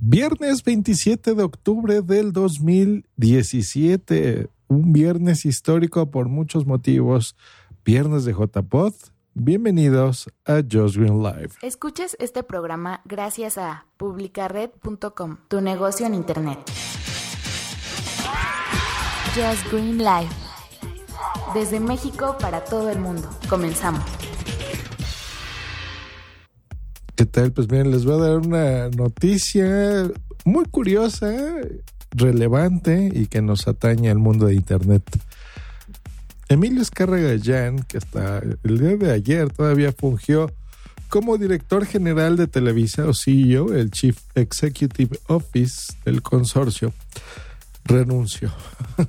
Viernes 0.00 0.62
27 0.62 1.34
de 1.34 1.42
octubre 1.42 2.02
del 2.02 2.32
2017. 2.32 4.48
Un 4.68 4.92
viernes 4.92 5.44
histórico 5.44 6.12
por 6.12 6.28
muchos 6.28 6.66
motivos. 6.66 7.34
Viernes 7.84 8.24
de 8.24 8.32
JPod. 8.32 8.94
Bienvenidos 9.34 10.30
a 10.46 10.62
Just 10.62 10.94
Green 10.96 11.20
Live. 11.20 11.50
Escuches 11.62 12.16
este 12.20 12.44
programa 12.44 13.00
gracias 13.06 13.58
a 13.58 13.86
publicared.com, 13.96 15.38
tu 15.48 15.60
negocio 15.60 16.06
en 16.06 16.14
Internet. 16.14 16.60
Just 19.34 19.68
Green 19.72 19.98
Live. 19.98 20.30
Desde 21.54 21.80
México 21.80 22.36
para 22.40 22.62
todo 22.64 22.88
el 22.90 23.00
mundo. 23.00 23.28
Comenzamos. 23.48 24.27
¿Qué 27.18 27.26
tal? 27.26 27.50
Pues 27.50 27.68
miren, 27.68 27.90
les 27.90 28.04
voy 28.04 28.14
a 28.14 28.28
dar 28.28 28.36
una 28.36 28.90
noticia 28.90 30.08
muy 30.44 30.64
curiosa, 30.66 31.34
relevante 32.12 33.10
y 33.12 33.26
que 33.26 33.42
nos 33.42 33.66
atañe 33.66 34.08
al 34.08 34.18
mundo 34.18 34.46
de 34.46 34.54
Internet. 34.54 35.02
Emilio 36.48 36.80
Escárraga 36.80 37.30
Gallán, 37.30 37.82
que 37.82 37.98
hasta 37.98 38.38
el 38.38 38.78
día 38.78 38.96
de 38.96 39.10
ayer 39.10 39.50
todavía 39.52 39.90
fungió 39.90 40.52
como 41.08 41.38
director 41.38 41.86
general 41.86 42.36
de 42.36 42.46
Televisa 42.46 43.08
o 43.08 43.12
CEO, 43.12 43.74
el 43.74 43.90
Chief 43.90 44.16
Executive 44.36 45.18
Office 45.26 45.94
del 46.04 46.22
consorcio, 46.22 46.92
renunció. 47.88 48.50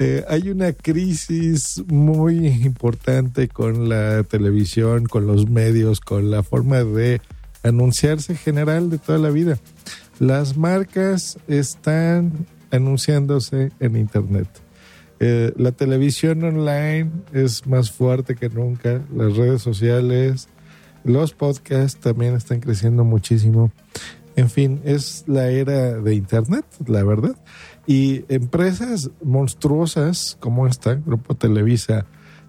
Eh, 0.00 0.24
hay 0.28 0.48
una 0.50 0.72
crisis 0.74 1.82
muy 1.88 2.46
importante 2.46 3.48
con 3.48 3.88
la 3.88 4.22
televisión, 4.22 5.06
con 5.06 5.26
los 5.26 5.50
medios, 5.50 5.98
con 5.98 6.30
la 6.30 6.44
forma 6.44 6.84
de 6.84 7.20
anunciarse 7.64 8.36
general 8.36 8.90
de 8.90 8.98
toda 8.98 9.18
la 9.18 9.30
vida. 9.30 9.58
Las 10.20 10.56
marcas 10.56 11.36
están 11.48 12.46
anunciándose 12.70 13.72
en 13.80 13.96
Internet. 13.96 14.46
Eh, 15.18 15.52
la 15.56 15.72
televisión 15.72 16.44
online 16.44 17.10
es 17.32 17.66
más 17.66 17.90
fuerte 17.90 18.36
que 18.36 18.48
nunca, 18.48 19.02
las 19.12 19.36
redes 19.36 19.62
sociales, 19.62 20.48
los 21.02 21.32
podcasts 21.32 21.98
también 22.00 22.34
están 22.34 22.60
creciendo 22.60 23.02
muchísimo. 23.02 23.72
En 24.38 24.48
fin, 24.48 24.80
es 24.84 25.24
la 25.26 25.50
era 25.50 26.00
de 26.00 26.14
Internet, 26.14 26.64
la 26.86 27.02
verdad. 27.02 27.34
Y 27.88 28.24
empresas 28.32 29.10
monstruosas 29.20 30.36
como 30.38 30.68
esta, 30.68 30.94
Grupo 30.94 31.34
Televisa, 31.34 32.06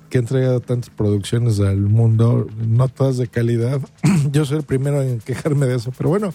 que 0.08 0.20
ha 0.20 0.22
entregado 0.22 0.60
tantas 0.60 0.92
producciones 0.92 1.60
al 1.60 1.80
mundo, 1.80 2.46
no 2.64 2.90
todas 2.90 3.18
de 3.18 3.26
calidad. 3.26 3.82
Yo 4.32 4.46
soy 4.46 4.58
el 4.58 4.66
primero 4.66 5.02
en 5.02 5.18
quejarme 5.18 5.66
de 5.66 5.78
eso, 5.78 5.92
pero 5.98 6.12
bueno, 6.12 6.32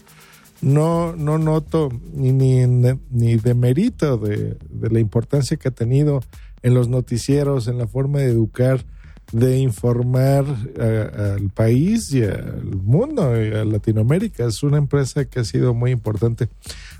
no, 0.60 1.14
no 1.14 1.38
noto 1.38 1.88
ni, 2.12 2.32
ni, 2.32 2.66
ni 3.12 3.36
de 3.36 3.54
mérito 3.54 4.18
de, 4.18 4.58
de 4.68 4.90
la 4.90 4.98
importancia 4.98 5.56
que 5.56 5.68
ha 5.68 5.70
tenido 5.70 6.20
en 6.62 6.74
los 6.74 6.88
noticieros, 6.88 7.68
en 7.68 7.78
la 7.78 7.86
forma 7.86 8.18
de 8.18 8.30
educar, 8.30 8.84
de 9.32 9.58
informar 9.58 10.44
al 10.78 11.50
país 11.50 12.12
y 12.12 12.22
al 12.22 12.76
mundo, 12.76 13.40
y 13.42 13.52
a 13.52 13.64
Latinoamérica. 13.64 14.46
Es 14.46 14.62
una 14.62 14.78
empresa 14.78 15.24
que 15.24 15.40
ha 15.40 15.44
sido 15.44 15.74
muy 15.74 15.90
importante. 15.90 16.48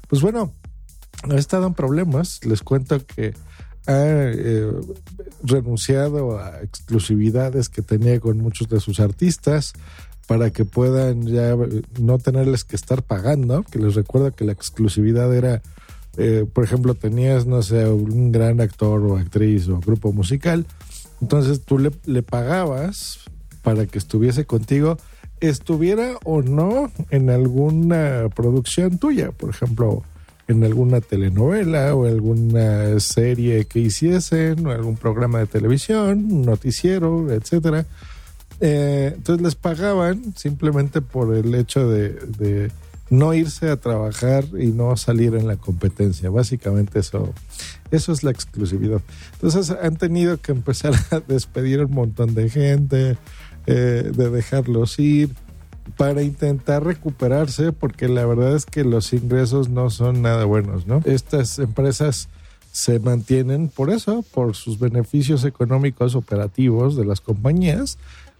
Pues 0.09 0.23
bueno, 0.23 0.53
ha 1.31 1.37
estado 1.37 1.67
en 1.67 1.75
problemas. 1.75 2.45
Les 2.45 2.63
cuento 2.63 3.05
que 3.07 3.35
ha 3.87 4.05
eh, 4.07 4.73
renunciado 5.43 6.39
a 6.39 6.61
exclusividades 6.63 7.69
que 7.69 7.83
tenía 7.83 8.19
con 8.19 8.39
muchos 8.39 8.69
de 8.69 8.81
sus 8.81 9.01
artistas 9.01 9.75
para 10.27 10.51
que 10.51 10.65
puedan 10.65 11.27
ya 11.27 11.55
no 12.01 12.19
tenerles 12.19 12.65
que 12.65 12.77
estar 12.77 13.03
pagando, 13.03 13.63
que 13.63 13.79
les 13.79 13.95
recuerda 13.95 14.31
que 14.31 14.45
la 14.45 14.53
exclusividad 14.53 15.35
era, 15.35 15.61
eh, 16.17 16.47
por 16.51 16.65
ejemplo, 16.65 16.95
tenías, 16.95 17.45
no 17.45 17.63
sé, 17.63 17.87
un 17.87 18.33
gran 18.33 18.61
actor 18.63 19.03
o 19.03 19.19
actriz 19.19 19.69
o 19.69 19.81
grupo 19.81 20.13
musical, 20.13 20.67
entonces 21.21 21.63
tú 21.63 21.79
le, 21.79 22.23
pagabas 22.23 23.21
para 23.63 23.87
que 23.87 23.99
estuviese 23.99 24.45
contigo, 24.45 24.99
estuviera 25.41 26.19
o 26.25 26.43
no 26.43 26.91
en 27.11 27.31
alguna 27.31 28.29
producción 28.35 28.99
tuya, 28.99 29.33
por 29.33 29.51
ejemplo, 29.51 30.03
en 30.49 30.65
alguna 30.65 31.01
telenovela 31.01 31.95
o 31.95 32.07
alguna 32.07 33.01
serie 33.01 33.65
que 33.65 33.81
hiciesen 33.81 34.67
o 34.67 34.71
algún 34.71 34.97
programa 34.97 35.39
de 35.39 35.47
televisión, 35.47 36.43
noticiero, 36.43 37.33
etcétera. 37.33 37.87
Eh, 38.61 39.13
entonces 39.17 39.43
les 39.43 39.55
pagaban 39.55 40.35
simplemente 40.37 41.01
por 41.01 41.35
el 41.35 41.55
hecho 41.55 41.89
de, 41.89 42.11
de, 42.11 42.71
no 43.11 43.35
irse 43.35 43.71
a 43.71 43.77
trabajar 43.77 44.45
y 44.59 44.67
no 44.69 44.97
salir 44.97 45.35
en 45.35 45.47
la 45.47 45.57
competencia. 45.57 46.31
Básicamente 46.31 47.01
eso, 47.01 47.33
eso 47.95 48.13
es 48.13 48.23
la 48.23 48.31
exclusividad. 48.31 49.01
Entonces 49.35 49.71
han 49.71 49.97
tenido 49.97 50.41
que 50.41 50.53
empezar 50.53 50.95
a 51.11 51.21
despedir 51.21 51.85
un 51.85 51.93
montón 51.93 52.35
de 52.35 52.49
gente, 52.49 53.17
eh, 53.67 54.11
de 54.15 54.31
dejarlos 54.31 54.99
ir 54.99 55.31
para 55.97 56.23
intentar 56.23 56.85
recuperarse 56.85 57.73
porque 57.73 58.09
la 58.09 58.25
verdad 58.27 58.57
es 58.57 58.67
que 58.67 58.85
los 58.85 59.13
ingresos 59.13 59.69
no 59.69 59.91
son 59.91 60.23
nada 60.23 60.45
buenos, 60.45 60.87
¿no? 60.87 61.01
Estas 61.05 61.59
empresas 61.59 62.29
se 62.73 62.99
mantienen 62.99 63.69
por 63.69 63.91
eso, 63.91 64.25
por 64.33 64.57
sus 64.57 64.79
beneficios 64.79 65.45
económicos 65.45 66.15
operativos 66.17 66.97
de 66.97 67.05
las 67.05 67.21
compañías, 67.21 67.99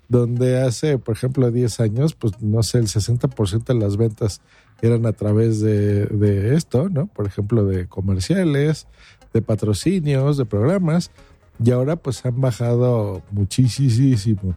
donde 0.09 0.61
hace, 0.61 0.99
por 0.99 1.17
ejemplo, 1.17 1.51
10 1.51 1.81
años, 1.81 2.15
pues 2.15 2.41
no 2.41 2.63
sé, 2.63 2.79
el 2.79 2.89
60% 2.89 3.65
de 3.65 3.75
las 3.75 3.97
ventas 3.97 4.41
eran 4.83 5.07
a 5.07 5.13
través 5.13 5.61
de, 5.61 6.07
de 6.07 6.57
esto, 6.57 6.89
¿no? 6.89 7.07
Por 7.07 7.27
ejemplo, 7.27 7.65
de 7.65 7.87
comerciales, 7.87 8.87
de 9.35 9.43
patrocinios, 9.43 10.39
de 10.39 10.47
programas, 10.47 11.11
y 11.63 11.71
ahora 11.73 11.97
pues 11.97 12.25
han 12.25 12.41
bajado 12.41 13.23
muchísimo. 13.33 14.57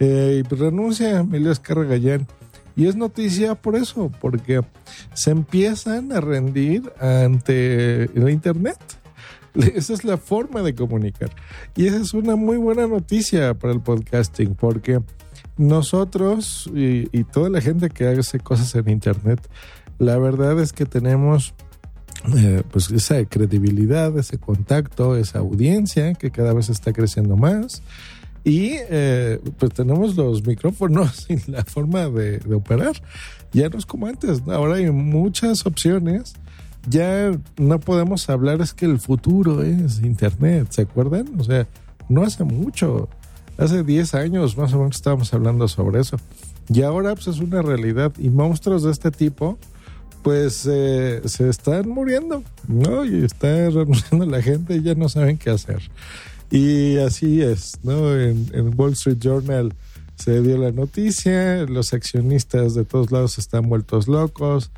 Eh, 0.00 0.42
y 0.44 0.54
renuncia 0.54 1.20
Emilio 1.20 1.52
Escarra 1.52 1.84
Gallán. 1.84 2.26
Y 2.76 2.86
es 2.86 2.94
noticia 2.94 3.56
por 3.56 3.74
eso, 3.74 4.12
porque 4.20 4.60
se 5.14 5.30
empiezan 5.30 6.12
a 6.12 6.20
rendir 6.20 6.92
ante 7.00 8.04
el 8.04 8.28
Internet. 8.28 8.78
Esa 9.54 9.94
es 9.94 10.04
la 10.04 10.16
forma 10.16 10.62
de 10.62 10.74
comunicar. 10.74 11.30
Y 11.74 11.86
esa 11.86 11.96
es 11.96 12.14
una 12.14 12.36
muy 12.36 12.58
buena 12.58 12.86
noticia 12.86 13.54
para 13.54 13.72
el 13.72 13.80
podcasting, 13.80 14.54
porque 14.54 15.00
nosotros 15.56 16.70
y 16.72 17.24
toda 17.24 17.50
la 17.50 17.60
gente 17.60 17.90
que 17.90 18.06
hace 18.06 18.38
cosas 18.38 18.72
en 18.76 18.88
Internet, 18.88 19.40
la 19.98 20.16
verdad 20.18 20.60
es 20.60 20.72
que 20.72 20.86
tenemos 20.86 21.54
eh, 22.36 22.62
pues 22.70 22.90
esa 22.90 23.24
credibilidad, 23.24 24.16
ese 24.18 24.38
contacto, 24.38 25.16
esa 25.16 25.38
audiencia 25.38 26.14
que 26.14 26.30
cada 26.30 26.52
vez 26.52 26.68
está 26.68 26.92
creciendo 26.92 27.36
más. 27.36 27.82
Y 28.44 28.72
eh, 28.74 29.40
pues 29.58 29.72
tenemos 29.72 30.16
los 30.16 30.46
micrófonos 30.46 31.26
y 31.28 31.50
la 31.50 31.64
forma 31.64 32.08
de, 32.08 32.38
de, 32.38 32.54
operar. 32.54 33.00
Ya 33.52 33.68
no 33.68 33.78
es 33.78 33.86
como 33.86 34.06
antes, 34.06 34.42
ahora 34.46 34.76
hay 34.76 34.90
muchas 34.90 35.66
opciones. 35.66 36.34
Ya 36.88 37.32
no 37.58 37.80
podemos 37.80 38.28
hablar, 38.30 38.60
es 38.60 38.72
que 38.72 38.86
el 38.86 38.98
futuro 38.98 39.62
es 39.62 40.00
Internet, 40.00 40.68
¿se 40.70 40.82
acuerdan? 40.82 41.28
O 41.38 41.44
sea, 41.44 41.66
no 42.08 42.22
hace 42.22 42.44
mucho, 42.44 43.08
hace 43.58 43.82
10 43.82 44.14
años 44.14 44.56
más 44.56 44.72
o 44.72 44.78
menos 44.78 44.96
estábamos 44.96 45.32
hablando 45.34 45.68
sobre 45.68 46.00
eso. 46.00 46.16
Y 46.72 46.82
ahora 46.82 47.14
pues 47.14 47.26
es 47.28 47.40
una 47.40 47.62
realidad 47.62 48.12
y 48.18 48.30
monstruos 48.30 48.82
de 48.82 48.92
este 48.92 49.10
tipo 49.10 49.58
pues 50.28 50.68
eh, 50.70 51.22
se 51.24 51.48
están 51.48 51.88
muriendo, 51.88 52.42
¿no? 52.66 53.02
Y 53.02 53.24
está 53.24 53.70
renunciando 53.70 54.26
la 54.26 54.42
gente 54.42 54.76
y 54.76 54.82
ya 54.82 54.94
no 54.94 55.08
saben 55.08 55.38
qué 55.38 55.48
hacer. 55.48 55.80
Y 56.50 56.98
así 56.98 57.40
es, 57.40 57.78
¿no? 57.82 58.14
En, 58.14 58.74
Wall 58.76 58.92
Street 58.92 59.16
Journal 59.18 59.72
se 60.16 60.42
dio 60.42 60.58
la 60.58 60.70
noticia, 60.70 61.64
los 61.64 61.94
accionistas 61.94 62.74
de 62.74 62.84
todos 62.84 63.10
lados 63.10 63.38
están 63.38 63.70
vueltos 63.70 64.06
locos. 64.06 64.70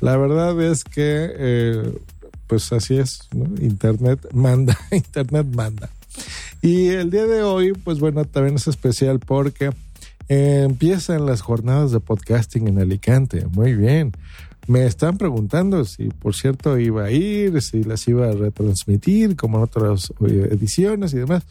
La 0.00 0.16
verdad 0.16 0.58
es 0.62 0.84
que, 0.84 1.30
eh, 1.36 1.98
pues 2.46 2.72
así 2.72 2.96
es, 2.96 3.28
¿no? 3.34 3.44
Internet 3.62 4.26
manda, 4.32 4.74
Internet 4.90 5.48
manda. 5.54 5.90
Y 6.62 6.86
el 6.88 7.10
día 7.10 7.26
de 7.26 7.42
hoy, 7.42 7.74
pues 7.74 7.98
bueno, 7.98 8.24
también 8.24 8.54
es 8.54 8.68
especial 8.68 9.18
porque 9.18 9.70
eh, 10.30 10.62
empiezan 10.64 11.26
las 11.26 11.42
jornadas 11.42 11.92
de 11.92 12.00
podcasting 12.00 12.68
en 12.68 12.78
Alicante. 12.78 13.44
Muy 13.52 13.74
bien 13.74 14.14
me 14.66 14.86
están 14.86 15.18
preguntando 15.18 15.84
si, 15.84 16.08
por 16.08 16.34
cierto, 16.34 16.78
iba 16.78 17.04
a 17.04 17.10
ir, 17.10 17.60
si 17.62 17.84
las 17.84 18.06
iba 18.08 18.28
a 18.28 18.32
retransmitir, 18.32 19.36
como 19.36 19.58
en 19.58 19.64
otras 19.64 20.12
eh, 20.26 20.48
ediciones 20.50 21.12
y 21.14 21.18
demás. 21.18 21.44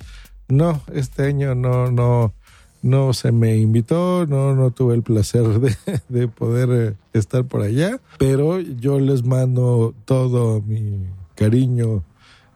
No, 0.48 0.82
este 0.94 1.24
año 1.24 1.56
no, 1.56 1.92
no, 1.92 2.34
no 2.82 3.14
se 3.14 3.32
me 3.32 3.58
invitó, 3.58 4.26
no, 4.26 4.56
no 4.56 4.72
tuve 4.72 4.96
el 4.96 5.04
placer 5.04 5.60
de, 5.60 5.76
de 6.10 6.28
poder 6.28 6.70
eh, 6.72 6.96
estar 7.14 7.46
por 7.46 7.62
allá, 7.62 8.00
pero 8.18 8.60
yo 8.60 9.00
les 9.00 9.24
mando 9.24 9.94
todo 10.06 10.62
mi 10.62 11.06
cariño 11.36 12.04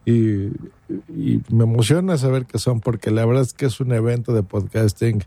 y, 0.06 0.48
y 1.10 1.42
me 1.50 1.63
emociona 1.63 2.18
saber 2.18 2.45
que 2.45 2.60
son, 2.60 2.80
porque 2.80 3.12
la 3.12 3.25
verdad 3.25 3.44
es 3.44 3.53
que 3.53 3.65
es 3.65 3.80
un 3.80 3.92
evento 3.92 4.33
de 4.33 4.44
podcasting 4.44 5.24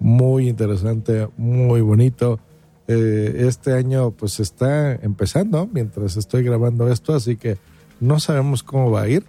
muy 0.00 0.48
interesante, 0.48 1.28
muy 1.36 1.80
bonito. 1.80 2.40
Eh, 2.88 3.44
este 3.46 3.72
año 3.72 4.10
pues 4.10 4.40
está 4.40 4.92
empezando 4.94 5.68
mientras 5.72 6.16
estoy 6.16 6.42
grabando 6.42 6.90
esto, 6.90 7.14
así 7.14 7.36
que 7.36 7.58
no 8.00 8.20
sabemos 8.20 8.62
cómo 8.62 8.90
va 8.90 9.02
a 9.02 9.08
ir. 9.08 9.24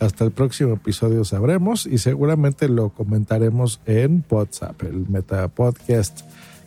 Hasta 0.00 0.24
el 0.24 0.30
próximo 0.30 0.74
episodio 0.74 1.24
sabremos 1.24 1.84
y 1.84 1.98
seguramente 1.98 2.68
lo 2.68 2.90
comentaremos 2.90 3.80
en 3.84 4.24
WhatsApp, 4.30 4.82
el 4.84 5.08
Meta 5.08 5.48
Podcast 5.48 6.20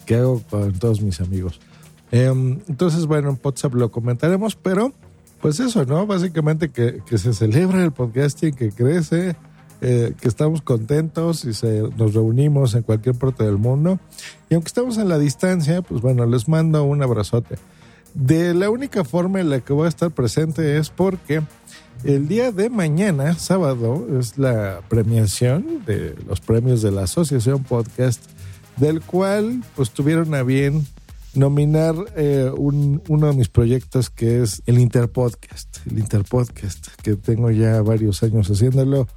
que 0.05 0.15
hago 0.15 0.41
con 0.49 0.73
todos 0.73 1.01
mis 1.01 1.21
amigos. 1.21 1.61
Em, 2.11 2.59
entonces, 2.67 3.05
bueno, 3.05 3.29
en 3.29 3.39
WhatsApp 3.41 3.73
lo 3.75 3.91
comentaremos, 3.91 4.55
pero 4.55 4.91
pues 5.39 5.59
eso, 5.59 5.85
¿no? 5.85 6.05
Básicamente 6.05 6.69
que, 6.69 7.01
que 7.05 7.17
se 7.17 7.33
celebra 7.33 7.83
el 7.83 7.91
podcasting, 7.91 8.53
que 8.53 8.71
crece, 8.71 9.35
eh, 9.81 10.13
que 10.21 10.27
estamos 10.27 10.61
contentos 10.61 11.43
y 11.43 11.55
se, 11.55 11.81
nos 11.97 12.13
reunimos 12.13 12.75
en 12.75 12.83
cualquier 12.83 13.15
parte 13.15 13.43
del 13.43 13.57
mundo. 13.57 13.99
Y 14.47 14.53
aunque 14.53 14.67
estamos 14.67 14.99
en 14.99 15.09
la 15.09 15.17
distancia, 15.17 15.81
pues 15.81 16.01
bueno, 16.01 16.27
les 16.27 16.47
mando 16.47 16.83
un 16.83 17.01
abrazote. 17.01 17.55
De 18.13 18.53
la 18.53 18.69
única 18.69 19.03
forma 19.03 19.39
en 19.39 19.49
la 19.49 19.61
que 19.61 19.73
voy 19.73 19.85
a 19.85 19.89
estar 19.89 20.11
presente 20.11 20.77
es 20.77 20.91
porque 20.91 21.41
el 22.03 22.27
día 22.27 22.51
de 22.51 22.69
mañana, 22.69 23.33
sábado, 23.33 24.05
es 24.19 24.37
la 24.37 24.81
premiación 24.87 25.83
de 25.85 26.15
los 26.27 26.41
premios 26.41 26.83
de 26.83 26.91
la 26.91 27.03
Asociación 27.03 27.63
Podcast, 27.63 28.23
del 28.77 29.01
cual 29.01 29.63
pues 29.75 29.89
tuvieron 29.89 30.35
a 30.35 30.43
bien 30.43 30.85
nominar 31.33 31.95
eh, 32.15 32.51
un, 32.55 33.01
uno 33.07 33.27
de 33.27 33.33
mis 33.33 33.49
proyectos 33.49 34.09
que 34.09 34.43
es 34.43 34.61
el 34.65 34.77
Interpodcast, 34.77 35.77
el 35.89 35.97
Interpodcast, 35.97 36.87
que 37.01 37.15
tengo 37.15 37.49
ya 37.49 37.81
varios 37.81 38.21
años 38.21 38.49
haciéndolo 38.49 39.07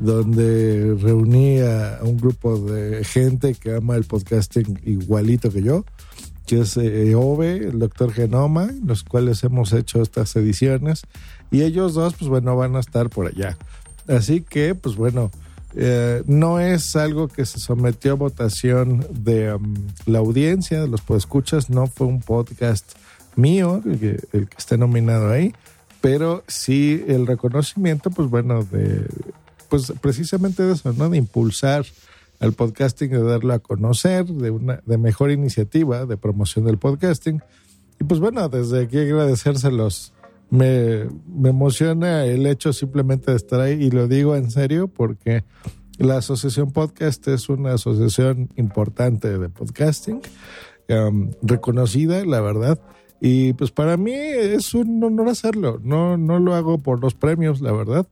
donde 0.00 0.96
reuní 0.98 1.60
a 1.60 2.00
un 2.02 2.16
grupo 2.16 2.58
de 2.58 3.04
gente 3.04 3.54
que 3.54 3.76
ama 3.76 3.96
el 3.96 4.04
podcasting 4.04 4.80
igualito 4.84 5.52
que 5.52 5.62
yo, 5.62 5.84
que 6.46 6.62
es 6.62 6.76
EOVE, 6.76 7.68
el 7.68 7.78
doctor 7.78 8.12
Genoma, 8.12 8.70
los 8.82 9.04
cuales 9.04 9.44
hemos 9.44 9.72
hecho 9.74 10.02
estas 10.02 10.34
ediciones, 10.36 11.02
y 11.50 11.62
ellos 11.62 11.94
dos, 11.94 12.14
pues 12.14 12.28
bueno, 12.28 12.56
van 12.56 12.76
a 12.76 12.80
estar 12.80 13.10
por 13.10 13.26
allá. 13.26 13.58
Así 14.08 14.40
que, 14.40 14.74
pues 14.74 14.96
bueno, 14.96 15.30
eh, 15.76 16.22
no 16.26 16.58
es 16.58 16.96
algo 16.96 17.28
que 17.28 17.44
se 17.44 17.60
sometió 17.60 18.12
a 18.12 18.16
votación 18.16 19.06
de 19.10 19.52
um, 19.54 19.74
la 20.06 20.18
audiencia, 20.18 20.80
de 20.80 20.88
los 20.88 21.02
podescuchas, 21.02 21.68
no 21.68 21.86
fue 21.86 22.06
un 22.06 22.20
podcast 22.20 22.92
mío, 23.36 23.82
el 23.84 24.00
que, 24.00 24.20
el 24.32 24.48
que 24.48 24.56
esté 24.56 24.78
nominado 24.78 25.30
ahí, 25.30 25.52
pero 26.00 26.42
sí 26.48 27.04
el 27.06 27.26
reconocimiento, 27.26 28.10
pues 28.10 28.30
bueno, 28.30 28.64
de 28.64 29.06
pues 29.70 29.92
precisamente 30.00 30.62
de 30.62 30.74
eso, 30.74 30.92
¿no? 30.92 31.08
De 31.08 31.16
impulsar 31.16 31.86
al 32.40 32.52
podcasting, 32.52 33.10
de 33.10 33.22
darlo 33.22 33.54
a 33.54 33.60
conocer, 33.60 34.26
de 34.26 34.50
una 34.50 34.82
de 34.84 34.98
mejor 34.98 35.30
iniciativa 35.30 36.04
de 36.04 36.16
promoción 36.16 36.66
del 36.66 36.76
podcasting. 36.76 37.40
Y 37.98 38.04
pues 38.04 38.20
bueno, 38.20 38.48
desde 38.48 38.82
aquí 38.82 38.98
agradecérselos. 38.98 40.12
Me, 40.50 41.06
me 41.28 41.50
emociona 41.50 42.24
el 42.24 42.44
hecho 42.44 42.72
simplemente 42.72 43.30
de 43.30 43.36
estar 43.36 43.60
ahí 43.60 43.84
y 43.84 43.90
lo 43.92 44.08
digo 44.08 44.34
en 44.34 44.50
serio 44.50 44.88
porque 44.88 45.44
la 45.96 46.16
Asociación 46.16 46.72
Podcast 46.72 47.28
es 47.28 47.48
una 47.48 47.74
asociación 47.74 48.48
importante 48.56 49.38
de 49.38 49.48
podcasting, 49.48 50.20
um, 50.88 51.30
reconocida, 51.42 52.24
la 52.24 52.40
verdad. 52.40 52.80
Y 53.20 53.52
pues 53.52 53.70
para 53.70 53.96
mí 53.96 54.14
es 54.14 54.74
un 54.74 55.04
honor 55.04 55.28
hacerlo. 55.28 55.78
No, 55.84 56.16
no 56.16 56.40
lo 56.40 56.54
hago 56.54 56.78
por 56.78 57.00
los 57.00 57.14
premios, 57.14 57.60
la 57.60 57.70
verdad. 57.70 58.08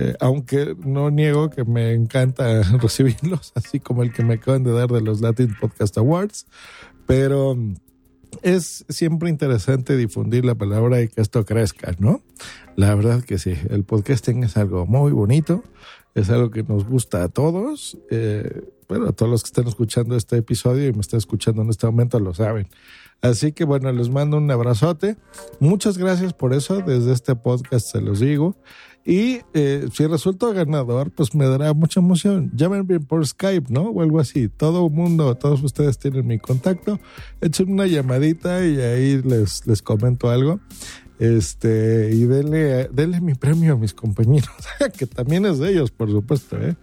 Eh, 0.00 0.14
aunque 0.20 0.76
no 0.78 1.10
niego 1.10 1.50
que 1.50 1.64
me 1.64 1.92
encanta 1.92 2.62
recibirlos, 2.80 3.50
así 3.56 3.80
como 3.80 4.04
el 4.04 4.12
que 4.12 4.22
me 4.22 4.34
acaban 4.34 4.62
de 4.62 4.70
dar 4.70 4.88
de 4.88 5.00
los 5.00 5.20
Latin 5.20 5.56
Podcast 5.60 5.98
Awards, 5.98 6.46
pero 7.04 7.58
es 8.42 8.84
siempre 8.88 9.28
interesante 9.28 9.96
difundir 9.96 10.44
la 10.44 10.54
palabra 10.54 11.02
y 11.02 11.08
que 11.08 11.20
esto 11.20 11.44
crezca, 11.44 11.96
¿no? 11.98 12.22
La 12.76 12.94
verdad 12.94 13.24
que 13.24 13.38
sí, 13.38 13.54
el 13.70 13.82
podcasting 13.82 14.44
es 14.44 14.56
algo 14.56 14.86
muy 14.86 15.10
bonito, 15.10 15.64
es 16.14 16.30
algo 16.30 16.52
que 16.52 16.62
nos 16.62 16.84
gusta 16.84 17.24
a 17.24 17.28
todos, 17.28 17.98
eh, 18.08 18.68
bueno, 18.88 19.12
todos 19.12 19.30
los 19.30 19.42
que 19.42 19.48
están 19.48 19.68
escuchando 19.68 20.16
este 20.16 20.38
episodio 20.38 20.88
y 20.88 20.92
me 20.92 21.00
están 21.00 21.18
escuchando 21.18 21.62
en 21.62 21.70
este 21.70 21.86
momento 21.86 22.18
lo 22.18 22.32
saben. 22.34 22.68
Así 23.20 23.52
que 23.52 23.64
bueno, 23.64 23.92
les 23.92 24.08
mando 24.08 24.36
un 24.36 24.50
abrazote. 24.50 25.16
Muchas 25.60 25.98
gracias 25.98 26.32
por 26.32 26.54
eso. 26.54 26.80
Desde 26.80 27.12
este 27.12 27.34
podcast 27.34 27.86
se 27.86 28.00
los 28.00 28.20
digo. 28.20 28.56
Y 29.04 29.40
eh, 29.54 29.88
si 29.92 30.06
resulta 30.06 30.52
ganador, 30.52 31.10
pues 31.10 31.34
me 31.34 31.46
dará 31.46 31.72
mucha 31.72 32.00
emoción. 32.00 32.50
Llámenme 32.54 33.00
por 33.00 33.26
Skype, 33.26 33.72
¿no? 33.72 33.90
O 33.90 34.02
algo 34.02 34.20
así. 34.20 34.48
Todo 34.48 34.88
mundo, 34.88 35.34
todos 35.34 35.62
ustedes 35.62 35.98
tienen 35.98 36.26
mi 36.26 36.38
contacto. 36.38 37.00
Echen 37.40 37.72
una 37.72 37.86
llamadita 37.86 38.64
y 38.64 38.80
ahí 38.80 39.22
les, 39.22 39.66
les 39.66 39.82
comento 39.82 40.30
algo. 40.30 40.60
Este, 41.18 42.10
y 42.12 42.24
denle, 42.26 42.88
denle 42.92 43.20
mi 43.20 43.34
premio 43.34 43.72
a 43.72 43.76
mis 43.76 43.92
compañeros, 43.92 44.50
que 44.98 45.06
también 45.06 45.46
es 45.46 45.58
de 45.58 45.70
ellos, 45.70 45.90
por 45.90 46.10
supuesto, 46.10 46.56
¿eh? 46.62 46.76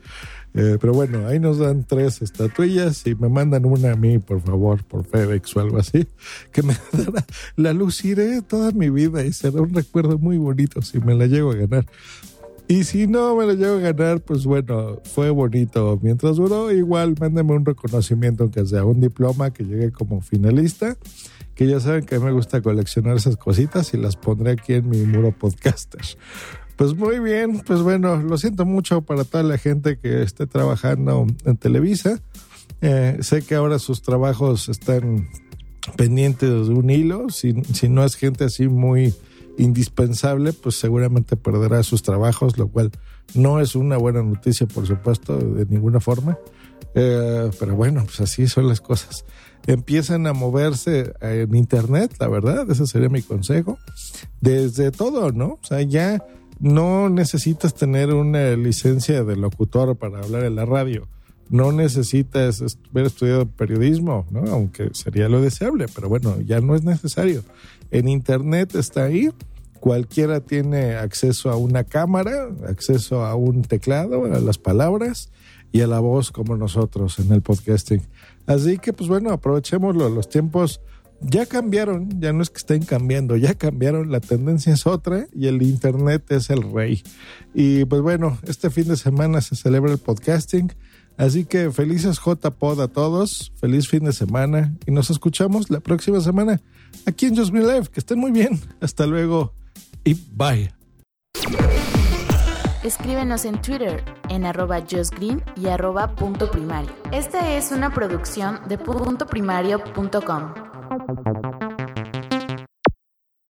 Eh, 0.57 0.77
pero 0.79 0.93
bueno, 0.93 1.27
ahí 1.27 1.37
nos 1.37 1.57
dan 1.59 1.83
tres 1.83 2.21
estatuillas 2.21 3.05
y 3.05 3.13
me 3.13 3.27
mandan 3.27 3.65
una 3.65 3.91
a 3.91 3.95
mí, 3.97 4.19
por 4.19 4.39
favor, 4.39 4.83
por 4.85 5.03
FedEx 5.05 5.55
o 5.57 5.59
algo 5.59 5.77
así, 5.77 6.07
que 6.53 6.63
me 6.63 6.73
dará, 6.93 7.25
la 7.57 7.73
luciré 7.73 8.41
toda 8.41 8.71
mi 8.71 8.89
vida 8.89 9.25
y 9.25 9.33
será 9.33 9.61
un 9.61 9.73
recuerdo 9.73 10.17
muy 10.17 10.37
bonito 10.37 10.81
si 10.81 10.99
me 10.99 11.13
la 11.13 11.25
llego 11.25 11.51
a 11.51 11.55
ganar. 11.55 11.85
Y 12.67 12.85
si 12.85 13.05
no 13.05 13.35
me 13.35 13.45
la 13.45 13.53
llego 13.53 13.75
a 13.75 13.79
ganar, 13.79 14.21
pues 14.21 14.45
bueno, 14.45 15.01
fue 15.03 15.29
bonito. 15.29 15.99
Mientras 16.01 16.37
duró, 16.37 16.71
igual 16.71 17.15
mándame 17.19 17.53
un 17.53 17.65
reconocimiento, 17.65 18.43
aunque 18.43 18.65
sea 18.65 18.85
un 18.85 19.01
diploma 19.01 19.51
que 19.51 19.65
llegue 19.65 19.91
como 19.91 20.21
finalista, 20.21 20.97
que 21.53 21.67
ya 21.67 21.79
saben 21.79 22.05
que 22.05 22.17
me 22.17 22.31
gusta 22.31 22.61
coleccionar 22.61 23.17
esas 23.17 23.37
cositas 23.37 23.93
y 23.93 23.97
las 23.97 24.15
pondré 24.15 24.51
aquí 24.51 24.73
en 24.73 24.89
mi 24.89 24.99
muro 25.03 25.31
podcaster. 25.31 26.01
Pues 26.75 26.93
muy 26.93 27.19
bien, 27.19 27.61
pues 27.61 27.81
bueno, 27.81 28.17
lo 28.17 28.37
siento 28.37 28.65
mucho 28.65 29.01
para 29.01 29.23
toda 29.23 29.43
la 29.43 29.57
gente 29.57 29.97
que 29.97 30.21
esté 30.21 30.45
trabajando 30.45 31.25
en 31.45 31.57
Televisa. 31.57 32.21
Eh, 32.81 33.17
sé 33.21 33.43
que 33.43 33.55
ahora 33.55 33.79
sus 33.79 34.01
trabajos 34.01 34.67
están 34.67 35.29
pendientes 35.95 36.49
de 36.49 36.73
un 36.73 36.89
hilo. 36.89 37.29
Si, 37.29 37.53
si 37.73 37.87
no 37.87 38.03
es 38.03 38.15
gente 38.15 38.43
así 38.43 38.67
muy 38.67 39.13
indispensable, 39.57 40.53
pues 40.53 40.75
seguramente 40.75 41.37
perderá 41.37 41.81
sus 41.83 42.03
trabajos, 42.03 42.57
lo 42.57 42.67
cual 42.67 42.91
no 43.33 43.59
es 43.59 43.75
una 43.75 43.97
buena 43.97 44.21
noticia, 44.21 44.67
por 44.67 44.85
supuesto, 44.85 45.37
de 45.37 45.65
ninguna 45.67 45.99
forma. 45.99 46.37
Eh, 46.93 47.49
pero 47.59 47.75
bueno, 47.75 48.03
pues 48.03 48.21
así 48.21 48.47
son 48.47 48.67
las 48.67 48.81
cosas. 48.81 49.25
Empiezan 49.67 50.27
a 50.27 50.33
moverse 50.33 51.13
en 51.21 51.55
Internet, 51.55 52.15
la 52.19 52.27
verdad, 52.27 52.69
ese 52.69 52.85
sería 52.85 53.09
mi 53.09 53.21
consejo. 53.21 53.77
Desde 54.41 54.91
todo, 54.91 55.31
¿no? 55.31 55.59
O 55.61 55.65
sea, 55.65 55.81
ya 55.81 56.23
no 56.59 57.09
necesitas 57.09 57.73
tener 57.73 58.13
una 58.13 58.55
licencia 58.55 59.23
de 59.23 59.35
locutor 59.35 59.95
para 59.95 60.19
hablar 60.19 60.43
en 60.45 60.55
la 60.55 60.65
radio. 60.65 61.07
No 61.49 61.71
necesitas 61.71 62.77
haber 62.89 63.05
estudiado 63.05 63.45
periodismo, 63.45 64.25
¿no? 64.31 64.41
aunque 64.51 64.89
sería 64.93 65.29
lo 65.29 65.41
deseable, 65.41 65.85
pero 65.93 66.09
bueno, 66.09 66.39
ya 66.41 66.59
no 66.59 66.75
es 66.75 66.83
necesario. 66.83 67.43
En 67.91 68.07
Internet 68.07 68.73
está 68.75 69.03
ahí, 69.03 69.29
cualquiera 69.79 70.39
tiene 70.39 70.95
acceso 70.95 71.51
a 71.51 71.55
una 71.55 71.83
cámara, 71.83 72.49
acceso 72.67 73.23
a 73.23 73.35
un 73.35 73.61
teclado, 73.61 74.25
a 74.25 74.39
las 74.39 74.57
palabras 74.57 75.29
y 75.71 75.81
a 75.81 75.87
la 75.87 75.99
voz 75.99 76.31
como 76.31 76.57
nosotros 76.57 77.19
en 77.19 77.31
el 77.31 77.41
podcasting. 77.41 78.01
Así 78.47 78.79
que 78.79 78.93
pues 78.93 79.07
bueno, 79.07 79.31
aprovechémoslo, 79.31 80.09
los 80.09 80.29
tiempos 80.29 80.81
ya 81.21 81.45
cambiaron, 81.45 82.19
ya 82.19 82.33
no 82.33 82.41
es 82.41 82.49
que 82.49 82.57
estén 82.57 82.83
cambiando, 82.83 83.35
ya 83.35 83.55
cambiaron, 83.55 84.11
la 84.11 84.19
tendencia 84.19 84.73
es 84.73 84.85
otra 84.85 85.27
y 85.33 85.47
el 85.47 85.61
Internet 85.61 86.23
es 86.29 86.49
el 86.49 86.61
rey. 86.71 87.03
Y 87.53 87.85
pues 87.85 88.01
bueno, 88.01 88.37
este 88.43 88.69
fin 88.69 88.87
de 88.87 88.97
semana 88.97 89.41
se 89.41 89.55
celebra 89.55 89.91
el 89.91 89.97
podcasting, 89.97 90.73
así 91.17 91.45
que 91.45 91.71
felices 91.71 92.19
JPod 92.23 92.81
a 92.81 92.87
todos, 92.87 93.51
feliz 93.59 93.87
fin 93.87 94.05
de 94.05 94.13
semana 94.13 94.75
y 94.85 94.91
nos 94.91 95.09
escuchamos 95.09 95.69
la 95.69 95.79
próxima 95.79 96.19
semana 96.21 96.61
aquí 97.05 97.27
en 97.27 97.35
Just 97.35 97.51
Green 97.51 97.67
Live. 97.67 97.87
Que 97.91 97.99
estén 97.99 98.19
muy 98.19 98.31
bien, 98.31 98.59
hasta 98.81 99.05
luego 99.05 99.53
y 100.03 100.13
bye. 100.13 100.73
Escríbenos 102.83 103.45
en 103.45 103.59
Twitter 103.61 104.03
en 104.29 104.45
arroba 104.45 104.77
y 104.77 106.15
punto 106.15 106.51
primario. 106.51 106.91
Esta 107.11 107.55
es 107.55 107.71
una 107.71 107.91
producción 107.91 108.59
de 108.67 108.77
puntoprimario.com. 108.77 110.64
Thank 111.07 111.45
you. 111.45 111.54